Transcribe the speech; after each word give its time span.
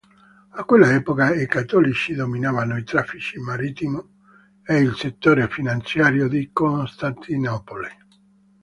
A 0.59 0.63
quell'epoca 0.63 1.35
i 1.35 1.45
cattolici 1.45 2.15
dominavano 2.15 2.75
i 2.75 2.83
traffici 2.83 3.37
marittimi 3.37 4.01
e 4.63 4.77
il 4.77 4.95
settore 4.95 5.47
finanziario 5.47 6.27
di 6.27 6.49
Costantinopoli. 6.51 7.89